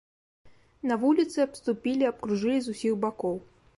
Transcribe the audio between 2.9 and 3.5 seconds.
бакоў.